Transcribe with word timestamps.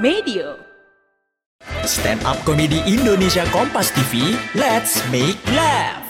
Medio. 0.00 0.56
Stand 1.84 2.24
up 2.24 2.40
komedi 2.48 2.80
Indonesia 2.88 3.44
Kompas 3.52 3.92
TV, 3.92 4.32
let's 4.56 5.04
make 5.12 5.36
laugh. 5.52 6.00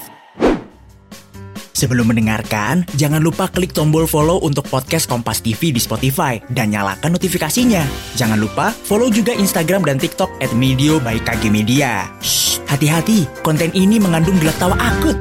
Sebelum 1.75 2.07
mendengarkan, 2.07 2.87
jangan 2.95 3.19
lupa 3.19 3.51
klik 3.51 3.75
tombol 3.75 4.07
follow 4.07 4.39
untuk 4.47 4.71
podcast 4.71 5.11
Kompas 5.11 5.43
TV 5.43 5.75
di 5.75 5.83
Spotify 5.83 6.39
dan 6.55 6.71
nyalakan 6.71 7.19
notifikasinya. 7.19 7.83
Jangan 8.15 8.39
lupa 8.39 8.71
follow 8.71 9.11
juga 9.11 9.35
Instagram 9.35 9.83
dan 9.83 9.99
TikTok 9.99 10.39
at 10.39 10.55
Medio 10.55 11.03
by 11.03 11.19
KG 11.27 11.51
Media. 11.51 12.07
Shh, 12.23 12.63
hati-hati, 12.71 13.27
konten 13.43 13.75
ini 13.75 13.99
mengandung 13.99 14.39
gelak 14.39 14.55
tawa 14.63 14.79
akut. 14.79 15.19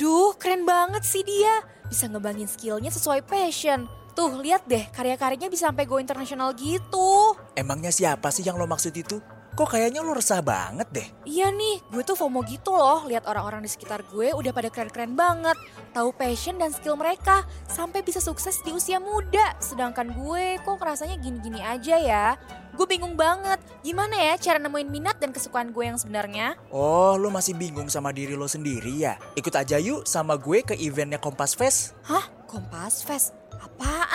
Duh, 0.00 0.32
keren 0.40 0.64
banget 0.64 1.04
sih 1.04 1.20
dia. 1.20 1.60
Bisa 1.92 2.08
ngebangin 2.08 2.48
skillnya 2.48 2.88
sesuai 2.88 3.20
passion. 3.28 3.84
Tuh, 4.10 4.42
lihat 4.42 4.66
deh, 4.66 4.84
karya-karyanya 4.90 5.46
bisa 5.46 5.70
sampai 5.70 5.86
go 5.86 6.02
internasional 6.02 6.50
gitu. 6.58 7.19
Emangnya 7.60 7.92
siapa 7.92 8.32
sih 8.32 8.40
yang 8.40 8.56
lo 8.56 8.64
maksud 8.64 8.96
itu? 8.96 9.20
Kok 9.52 9.76
kayaknya 9.76 10.00
lo 10.00 10.16
resah 10.16 10.40
banget 10.40 10.88
deh? 10.88 11.08
Iya 11.28 11.52
nih, 11.52 11.84
gue 11.92 12.00
tuh 12.00 12.16
FOMO 12.16 12.40
gitu 12.48 12.72
loh. 12.72 13.04
Lihat 13.04 13.28
orang-orang 13.28 13.60
di 13.60 13.68
sekitar 13.68 14.00
gue 14.08 14.32
udah 14.32 14.48
pada 14.48 14.72
keren-keren 14.72 15.12
banget. 15.12 15.60
Tahu 15.92 16.16
passion 16.16 16.56
dan 16.56 16.72
skill 16.72 16.96
mereka. 16.96 17.44
Sampai 17.68 18.00
bisa 18.00 18.16
sukses 18.16 18.56
di 18.64 18.72
usia 18.72 18.96
muda. 18.96 19.60
Sedangkan 19.60 20.08
gue 20.16 20.56
kok 20.64 20.80
rasanya 20.80 21.20
gini-gini 21.20 21.60
aja 21.60 22.00
ya. 22.00 22.26
Gue 22.72 22.88
bingung 22.88 23.12
banget. 23.12 23.60
Gimana 23.84 24.16
ya 24.16 24.40
cara 24.40 24.56
nemuin 24.56 24.88
minat 24.88 25.20
dan 25.20 25.28
kesukaan 25.28 25.76
gue 25.76 25.84
yang 25.84 26.00
sebenarnya? 26.00 26.56
Oh, 26.72 27.20
lo 27.20 27.28
masih 27.28 27.52
bingung 27.52 27.92
sama 27.92 28.08
diri 28.16 28.32
lo 28.40 28.48
sendiri 28.48 29.04
ya? 29.04 29.20
Ikut 29.36 29.52
aja 29.52 29.76
yuk 29.76 30.08
sama 30.08 30.40
gue 30.40 30.64
ke 30.64 30.72
eventnya 30.80 31.20
Kompas 31.20 31.52
Fest. 31.52 31.92
Hah? 32.08 32.24
Kompas 32.48 33.04
Fest? 33.04 33.36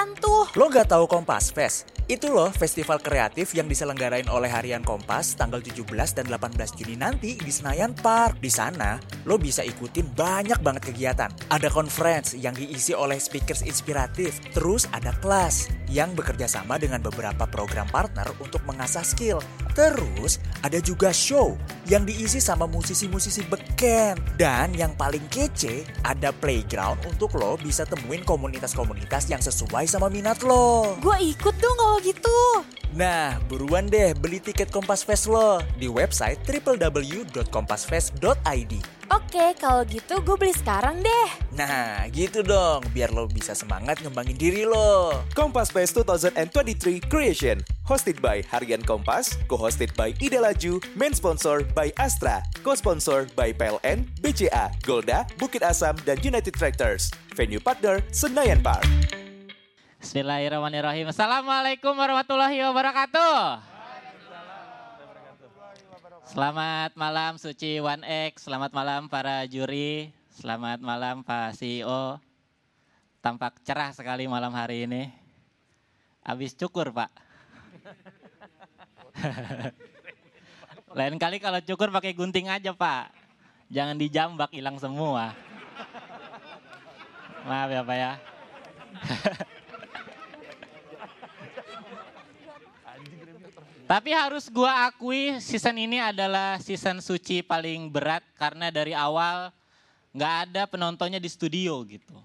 Apaan 0.06 0.22
tuh? 0.22 0.46
Lo 0.54 0.70
gak 0.70 0.94
tahu 0.94 1.10
Kompas 1.10 1.50
Fest? 1.50 1.90
Itu 2.06 2.30
loh 2.30 2.54
festival 2.54 3.02
kreatif 3.02 3.58
yang 3.58 3.66
diselenggarain 3.66 4.30
oleh 4.30 4.46
Harian 4.46 4.86
Kompas 4.86 5.34
tanggal 5.34 5.58
17 5.58 5.82
dan 5.90 6.30
18 6.30 6.78
Juni 6.78 6.94
nanti 6.94 7.34
di 7.34 7.50
Senayan 7.50 7.98
Park. 7.98 8.38
Di 8.38 8.54
sana, 8.54 9.02
lo 9.26 9.42
bisa 9.42 9.66
ikutin 9.66 10.14
banyak 10.14 10.62
banget 10.62 10.94
kegiatan. 10.94 11.34
Ada 11.50 11.74
conference 11.74 12.38
yang 12.38 12.54
diisi 12.54 12.94
oleh 12.94 13.18
speakers 13.18 13.66
inspiratif. 13.66 14.38
Terus 14.54 14.86
ada 14.94 15.10
kelas 15.18 15.74
yang 15.90 16.14
bekerja 16.14 16.46
sama 16.46 16.78
dengan 16.78 17.02
beberapa 17.02 17.50
program 17.50 17.90
partner 17.90 18.30
untuk 18.38 18.62
mengasah 18.70 19.02
skill. 19.02 19.42
Terus 19.76 20.40
ada 20.64 20.80
juga 20.80 21.12
show 21.12 21.60
yang 21.92 22.08
diisi 22.08 22.40
sama 22.40 22.64
musisi-musisi 22.64 23.44
beken. 23.46 24.16
Dan 24.40 24.72
yang 24.72 24.96
paling 24.96 25.28
kece, 25.28 25.84
ada 26.08 26.32
playground 26.32 27.04
untuk 27.04 27.36
lo 27.36 27.60
bisa 27.60 27.84
temuin 27.84 28.24
komunitas-komunitas 28.24 29.28
yang 29.28 29.44
sesuai 29.44 29.84
sama 29.92 30.08
minat 30.08 30.40
lo. 30.48 30.96
Gue 31.04 31.36
ikut 31.36 31.60
dong 31.60 31.76
kalau 31.76 32.00
gitu. 32.00 32.64
Nah, 32.96 33.36
buruan 33.52 33.92
deh 33.92 34.16
beli 34.16 34.40
tiket 34.40 34.72
Kompas 34.72 35.04
Fest 35.04 35.28
lo 35.28 35.60
di 35.76 35.92
website 35.92 36.40
www.kompasfest.id. 36.48 38.74
Oke, 39.12 39.46
kalau 39.60 39.84
gitu 39.84 40.24
gue 40.24 40.40
beli 40.40 40.56
sekarang 40.56 41.04
deh. 41.04 41.28
Nah, 41.60 42.08
gitu 42.16 42.48
dong, 42.48 42.80
biar 42.96 43.12
lo 43.12 43.28
bisa 43.28 43.52
semangat 43.52 44.00
ngembangin 44.00 44.40
diri 44.40 44.64
lo. 44.64 45.12
Kompas 45.36 45.76
Fest 45.76 46.00
2023 46.00 47.12
Creation 47.12 47.75
Hosted 47.86 48.18
by 48.18 48.42
Harian 48.42 48.82
Kompas 48.82 49.38
Co-hosted 49.46 49.94
by 49.94 50.10
Ida 50.18 50.42
Laju 50.42 50.82
Main 50.98 51.14
sponsor 51.14 51.62
by 51.78 51.94
Astra 52.02 52.42
Co-sponsor 52.66 53.30
by 53.38 53.54
PLN, 53.54 54.10
BCA, 54.20 54.74
Golda, 54.82 55.30
Bukit 55.38 55.62
Asam, 55.62 55.94
dan 56.02 56.18
United 56.26 56.58
Tractors 56.58 57.14
Venue 57.38 57.62
partner 57.62 58.02
Senayan 58.10 58.66
Park 58.66 58.86
Bismillahirrahmanirrahim. 60.06 61.10
Assalamualaikum 61.10 61.98
warahmatullahi 61.98 62.62
wabarakatuh. 62.62 63.58
Selamat 66.30 66.94
malam 66.94 67.42
Suci 67.42 67.82
One 67.82 68.06
X, 68.06 68.46
selamat 68.46 68.70
malam 68.70 69.10
para 69.10 69.42
juri, 69.50 70.14
selamat 70.30 70.78
malam 70.86 71.26
Pak 71.26 71.58
CEO. 71.58 72.22
Tampak 73.18 73.58
cerah 73.66 73.98
sekali 73.98 74.30
malam 74.30 74.54
hari 74.54 74.86
ini. 74.86 75.10
Habis 76.22 76.54
cukur 76.54 76.94
Pak. 76.94 77.25
Lain 80.98 81.20
kali 81.20 81.44
kalau 81.44 81.60
cukur 81.60 81.92
pakai 81.92 82.16
gunting 82.16 82.48
aja 82.48 82.72
Pak. 82.72 83.12
Jangan 83.68 83.98
dijambak 83.98 84.54
hilang 84.54 84.78
semua. 84.80 85.34
Maaf 87.46 87.70
ya 87.70 87.84
Pak 87.84 87.98
ya. 87.98 88.12
Tapi 93.86 94.18
harus 94.18 94.50
gua 94.50 94.90
akui 94.90 95.38
season 95.38 95.78
ini 95.78 96.02
adalah 96.02 96.58
season 96.58 97.06
suci 97.06 97.46
paling 97.46 97.94
berat 97.94 98.26
karena 98.34 98.74
dari 98.74 98.98
awal 98.98 99.54
nggak 100.10 100.34
ada 100.50 100.66
penontonnya 100.66 101.22
di 101.22 101.30
studio 101.30 101.86
gitu. 101.86 102.18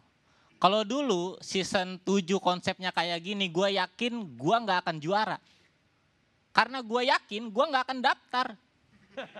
Kalau 0.60 0.84
dulu 0.84 1.40
season 1.40 1.96
7 2.04 2.36
konsepnya 2.36 2.92
kayak 2.92 3.24
gini, 3.24 3.48
gua 3.48 3.72
yakin 3.72 4.36
gua 4.36 4.60
nggak 4.60 4.84
akan 4.84 4.96
juara. 5.00 5.40
Karena 6.52 6.84
gua 6.84 7.00
yakin 7.00 7.48
gua 7.48 7.72
nggak 7.72 7.84
akan 7.88 7.98
daftar. 8.04 8.46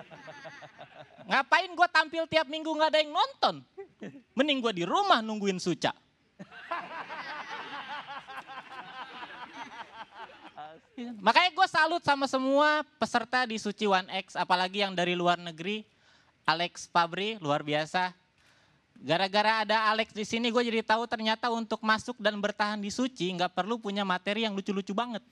Ngapain 1.28 1.68
gua 1.76 1.92
tampil 1.92 2.24
tiap 2.24 2.48
minggu 2.48 2.72
nggak 2.72 2.96
ada 2.96 3.04
yang 3.04 3.12
nonton? 3.12 3.60
Mending 4.32 4.64
gua 4.64 4.72
di 4.72 4.88
rumah 4.88 5.20
nungguin 5.20 5.60
Suca. 5.60 5.92
Makanya 11.20 11.50
gue 11.56 11.68
salut 11.68 12.02
sama 12.04 12.28
semua 12.28 12.84
peserta 13.00 13.48
di 13.48 13.56
Suci 13.56 13.88
One 13.88 14.08
X, 14.20 14.36
apalagi 14.36 14.84
yang 14.84 14.92
dari 14.92 15.16
luar 15.16 15.40
negeri. 15.40 15.84
Alex 16.44 16.92
Fabri 16.92 17.40
luar 17.40 17.64
biasa. 17.64 18.12
Gara-gara 19.00 19.64
ada 19.64 19.88
Alex 19.88 20.12
di 20.12 20.28
sini, 20.28 20.52
gue 20.52 20.60
jadi 20.60 20.84
tahu 20.84 21.08
ternyata 21.08 21.48
untuk 21.48 21.80
masuk 21.80 22.20
dan 22.20 22.36
bertahan 22.36 22.76
di 22.76 22.92
Suci 22.92 23.32
nggak 23.32 23.56
perlu 23.56 23.80
punya 23.80 24.04
materi 24.04 24.44
yang 24.44 24.52
lucu-lucu 24.52 24.92
banget. 24.92 25.24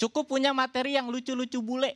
Cukup 0.00 0.24
punya 0.24 0.56
materi 0.56 0.96
yang 0.96 1.12
lucu-lucu 1.12 1.60
bule. 1.60 1.92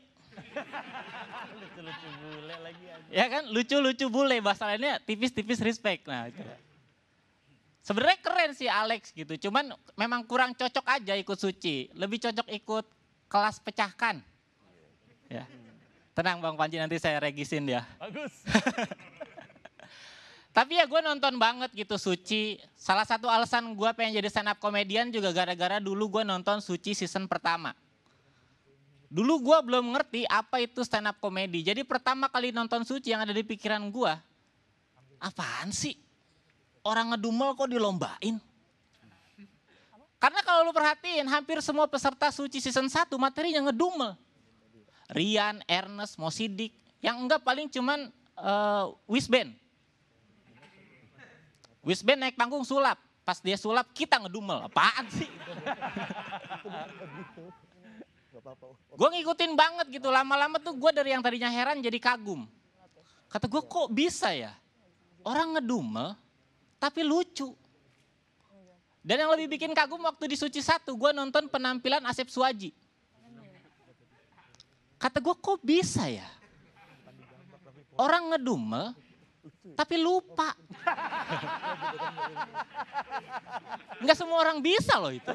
lucu-lucu 1.57 2.09
bule 2.21 2.55
lagi. 2.61 2.85
Ya 3.09 3.25
kan, 3.33 3.49
lucu-lucu 3.49 4.07
bule 4.13 4.37
bahasa 4.45 4.69
lainnya 4.69 5.01
tipis-tipis 5.01 5.65
respect. 5.65 6.05
Nah, 6.05 6.29
itu. 6.29 6.45
Sebenarnya 7.83 8.19
keren 8.21 8.53
sih 8.53 8.69
Alex 8.69 9.17
gitu, 9.17 9.49
cuman 9.49 9.73
memang 9.97 10.29
kurang 10.29 10.53
cocok 10.53 10.85
aja 10.87 11.17
ikut 11.17 11.39
suci. 11.41 11.89
Lebih 11.97 12.21
cocok 12.21 12.53
ikut 12.53 12.85
kelas 13.33 13.65
pecahkan. 13.65 14.21
Ya. 15.33 15.49
Tenang 16.13 16.45
Bang 16.45 16.61
Panji 16.61 16.77
nanti 16.77 17.01
saya 17.01 17.17
regisin 17.17 17.65
dia. 17.65 17.89
Bagus. 17.97 18.45
Tapi 20.53 20.77
ya 20.77 20.85
gue 20.85 21.01
nonton 21.01 21.41
banget 21.41 21.73
gitu 21.73 21.97
Suci. 21.97 22.61
Salah 22.77 23.09
satu 23.09 23.27
alasan 23.27 23.73
gue 23.73 23.91
pengen 23.97 24.21
jadi 24.21 24.29
stand 24.29 24.53
up 24.53 24.61
komedian 24.61 25.09
juga 25.09 25.33
gara-gara 25.33 25.81
dulu 25.81 26.21
gue 26.21 26.23
nonton 26.29 26.61
Suci 26.61 26.93
season 26.93 27.25
pertama. 27.25 27.73
Dulu 29.09 29.49
gue 29.49 29.59
belum 29.73 29.97
ngerti 29.97 30.29
apa 30.29 30.61
itu 30.61 30.85
stand 30.85 31.09
up 31.09 31.17
komedi. 31.21 31.65
Jadi 31.65 31.85
pertama 31.89 32.29
kali 32.29 32.53
nonton 32.53 32.85
Suci 32.85 33.13
yang 33.17 33.25
ada 33.25 33.33
di 33.33 33.45
pikiran 33.45 33.81
gue, 33.89 34.13
apaan 35.21 35.73
sih? 35.73 35.97
orang 36.83 37.15
ngedumel 37.15 37.55
kok 37.55 37.71
dilombain? 37.71 38.37
Karena 40.23 40.41
kalau 40.47 40.63
lu 40.63 40.71
perhatiin 40.71 41.27
hampir 41.27 41.59
semua 41.59 41.91
peserta 41.91 42.31
suci 42.31 42.63
season 42.63 42.87
1 42.87 43.11
materinya 43.19 43.67
ngedumel. 43.67 44.15
Rian, 45.11 45.59
Ernest, 45.67 46.15
Mosidik. 46.15 46.71
Yang 47.03 47.17
enggak 47.27 47.41
paling 47.43 47.67
cuman 47.67 48.07
uh, 48.39 48.95
Wisben. 49.11 49.51
Wisben 51.83 52.19
naik 52.23 52.39
panggung 52.39 52.63
sulap. 52.63 52.99
Pas 53.23 53.39
dia 53.39 53.59
sulap 53.59 53.91
kita 53.95 54.19
ngedumel. 54.23 54.67
Apaan 54.67 55.07
sih? 55.11 55.31
gue 58.93 59.09
ngikutin 59.19 59.53
banget 59.55 59.87
gitu. 59.99 60.09
Lama-lama 60.11 60.59
tuh 60.59 60.75
gue 60.75 60.91
dari 60.95 61.15
yang 61.15 61.23
tadinya 61.23 61.51
heran 61.51 61.83
jadi 61.83 61.99
kagum. 61.99 62.47
Kata 63.31 63.47
gue 63.47 63.63
kok 63.63 63.89
bisa 63.91 64.31
ya? 64.35 64.55
Orang 65.23 65.59
ngedumel 65.59 66.19
tapi 66.83 67.07
lucu. 67.07 67.55
Dan 69.03 69.27
yang 69.27 69.31
lebih 69.35 69.59
bikin 69.59 69.75
kagum 69.75 69.99
waktu 70.07 70.31
di 70.31 70.39
Suci 70.39 70.63
satu, 70.63 70.95
gue 70.95 71.11
nonton 71.11 71.51
penampilan 71.51 72.03
Asep 72.07 72.31
Suwaji. 72.31 72.71
Kata 74.99 75.19
gue 75.19 75.35
kok 75.35 75.59
bisa 75.63 76.07
ya? 76.07 76.27
Orang 77.99 78.31
ngedumel, 78.31 78.95
tapi 79.75 79.99
lupa. 79.99 80.55
Enggak 83.99 84.17
semua 84.19 84.39
orang 84.43 84.59
bisa 84.63 84.99
loh 84.99 85.11
itu. 85.11 85.33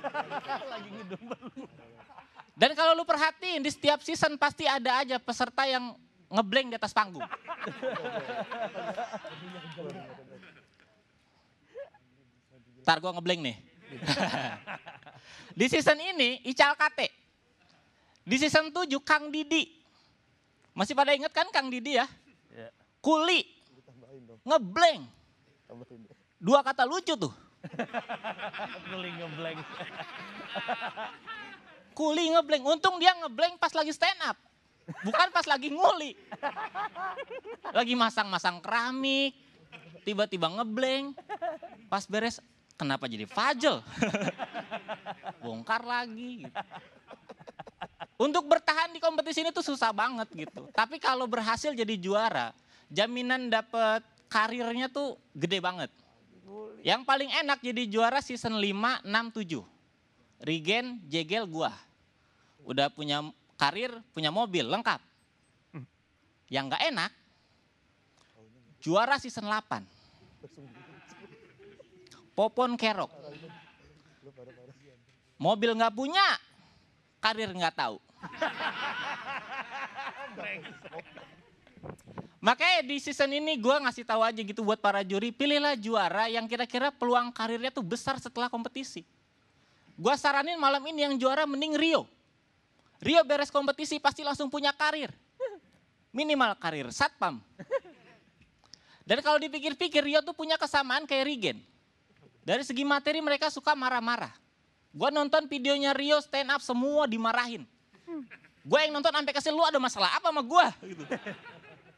Dan 2.58 2.74
kalau 2.74 2.98
lu 2.98 3.06
perhatiin 3.06 3.62
di 3.62 3.70
setiap 3.70 4.02
season 4.02 4.34
pasti 4.40 4.66
ada 4.66 5.04
aja 5.04 5.22
peserta 5.22 5.68
yang 5.70 5.94
ngeblank 6.28 6.74
di 6.74 6.76
atas 6.76 6.94
panggung. 6.96 7.24
Ntar 12.82 12.98
gue 13.04 13.12
ngeblank 13.12 13.42
nih. 13.44 13.58
Di 15.58 15.66
season 15.68 16.00
ini 16.00 16.42
Ical 16.48 16.78
Kate. 16.78 17.10
Di 18.28 18.36
season 18.36 18.70
7 18.70 18.92
Kang 19.04 19.32
Didi. 19.32 19.80
Masih 20.76 20.94
pada 20.94 21.16
inget 21.16 21.34
kan 21.34 21.48
Kang 21.50 21.72
Didi 21.72 21.98
ya? 21.98 22.06
Iya. 22.54 22.70
Kuli. 23.02 23.57
Ngeblank. 24.48 25.04
Dua 26.40 26.64
kata 26.64 26.88
lucu 26.88 27.20
tuh. 27.20 27.34
Guling 28.88 29.16
ngeblank. 29.20 29.60
Kuli 31.92 32.24
ngeblank. 32.32 32.64
Untung 32.64 32.96
dia 33.02 33.12
ngeblank 33.20 33.60
pas 33.60 33.76
lagi 33.76 33.92
stand 33.92 34.24
up. 34.24 34.38
Bukan 35.04 35.28
pas 35.36 35.44
lagi 35.44 35.68
nguli. 35.68 36.16
Lagi 37.76 37.94
masang-masang 38.00 38.64
keramik. 38.64 39.36
Tiba-tiba 40.08 40.48
ngeblank. 40.48 41.20
Pas 41.92 42.08
beres, 42.08 42.40
kenapa 42.80 43.12
jadi 43.12 43.28
Fajel? 43.28 43.84
Bongkar 45.44 45.84
lagi. 45.84 46.48
gitu. 46.48 46.62
Untuk 48.18 48.50
bertahan 48.50 48.96
di 48.96 49.04
kompetisi 49.04 49.44
ini 49.44 49.52
tuh 49.52 49.62
susah 49.62 49.92
banget 49.92 50.32
gitu. 50.34 50.72
Tapi 50.72 50.98
kalau 50.98 51.28
berhasil 51.28 51.76
jadi 51.76 51.96
juara, 52.00 52.56
jaminan 52.90 53.52
dapet 53.52 54.02
karirnya 54.28 54.92
tuh 54.92 55.16
gede 55.36 55.60
banget. 55.60 55.92
Yang 56.86 57.02
paling 57.04 57.30
enak 57.44 57.60
jadi 57.60 57.84
juara 57.90 58.24
season 58.24 58.60
5, 58.60 59.04
6, 59.04 59.04
7. 59.04 60.46
Regen, 60.46 61.02
Jegel, 61.10 61.50
gua. 61.50 61.74
Udah 62.64 62.88
punya 62.94 63.26
karir, 63.58 63.92
punya 64.14 64.30
mobil, 64.30 64.64
lengkap. 64.64 65.02
Yang 66.48 66.64
nggak 66.72 66.84
enak, 66.96 67.12
juara 68.80 69.20
season 69.20 69.52
8. 69.52 69.84
Popon 72.32 72.80
Kerok. 72.80 73.12
Mobil 75.38 75.72
nggak 75.76 75.94
punya, 75.94 76.24
karir 77.20 77.52
nggak 77.52 77.76
tahu. 77.76 78.00
Makanya 82.38 82.86
di 82.86 83.02
season 83.02 83.34
ini 83.34 83.58
gue 83.58 83.76
ngasih 83.82 84.06
tahu 84.06 84.22
aja 84.22 84.38
gitu 84.38 84.62
buat 84.62 84.78
para 84.78 85.02
juri, 85.02 85.34
pilihlah 85.34 85.74
juara 85.74 86.30
yang 86.30 86.46
kira-kira 86.46 86.94
peluang 86.94 87.34
karirnya 87.34 87.74
tuh 87.74 87.82
besar 87.82 88.22
setelah 88.22 88.46
kompetisi. 88.46 89.02
Gue 89.98 90.14
saranin 90.14 90.62
malam 90.62 90.86
ini 90.86 91.10
yang 91.10 91.18
juara 91.18 91.50
mending 91.50 91.74
Rio. 91.74 92.06
Rio 93.02 93.22
beres 93.26 93.50
kompetisi 93.50 93.98
pasti 93.98 94.22
langsung 94.22 94.54
punya 94.54 94.70
karir. 94.70 95.10
Minimal 96.14 96.54
karir 96.62 96.86
satpam. 96.94 97.42
Dan 99.08 99.18
kalau 99.26 99.42
dipikir-pikir 99.42 100.06
Rio 100.06 100.22
tuh 100.22 100.38
punya 100.38 100.62
kesamaan 100.62 101.10
kayak 101.10 101.26
Regen. 101.26 101.58
Dari 102.46 102.62
segi 102.62 102.86
materi 102.86 103.18
mereka 103.18 103.50
suka 103.50 103.74
marah-marah. 103.74 104.32
Gue 104.94 105.10
nonton 105.10 105.50
videonya 105.50 105.94
Rio 105.98 106.22
stand 106.22 106.54
up 106.54 106.62
semua 106.62 107.10
dimarahin. 107.10 107.66
Gue 108.68 108.80
yang 108.84 108.94
nonton 108.94 109.16
sampai 109.16 109.34
kesel 109.34 109.56
lu 109.56 109.64
ada 109.64 109.80
masalah 109.80 110.12
apa 110.14 110.30
sama 110.30 110.44
gue? 110.44 110.68
Gitu. 110.94 111.04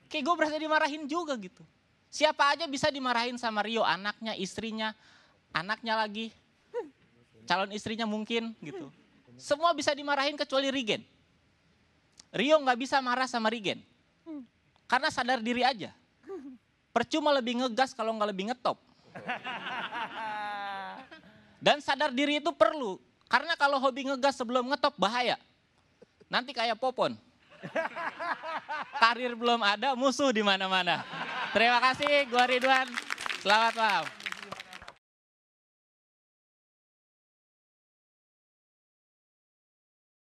Kayak 0.09 0.23
gue 0.25 0.35
berasa 0.35 0.57
dimarahin 0.57 1.05
juga 1.05 1.37
gitu. 1.37 1.61
Siapa 2.09 2.57
aja 2.57 2.65
bisa 2.65 2.89
dimarahin 2.89 3.37
sama 3.37 3.61
Rio, 3.61 3.85
anaknya, 3.85 4.33
istrinya, 4.33 4.97
anaknya 5.53 5.93
lagi, 5.93 6.33
calon 7.45 7.69
istrinya 7.69 8.09
mungkin 8.09 8.57
gitu. 8.65 8.89
Semua 9.37 9.71
bisa 9.77 9.93
dimarahin 9.93 10.33
kecuali 10.33 10.73
Regen. 10.73 11.05
Rio 12.33 12.57
nggak 12.57 12.77
bisa 12.81 12.97
marah 12.99 13.29
sama 13.29 13.53
Regen. 13.53 13.85
Karena 14.89 15.13
sadar 15.13 15.37
diri 15.37 15.61
aja. 15.61 15.93
Percuma 16.89 17.29
lebih 17.29 17.61
ngegas 17.61 17.93
kalau 17.93 18.09
nggak 18.17 18.29
lebih 18.33 18.49
ngetop. 18.49 18.81
Dan 21.61 21.77
sadar 21.85 22.09
diri 22.09 22.41
itu 22.41 22.49
perlu. 22.49 22.97
Karena 23.29 23.53
kalau 23.53 23.77
hobi 23.77 24.09
ngegas 24.09 24.33
sebelum 24.33 24.65
ngetop 24.73 24.97
bahaya. 24.97 25.37
Nanti 26.25 26.57
kayak 26.57 26.81
Popon. 26.81 27.13
Karir 29.01 29.33
belum 29.33 29.61
ada, 29.63 29.95
musuh 29.95 30.29
di 30.29 30.43
mana-mana. 30.43 31.01
Terima 31.55 31.79
kasih, 31.79 32.27
gua 32.29 32.45
Ridwan. 32.45 32.87
Selamat 33.39 33.73
malam. 33.79 34.18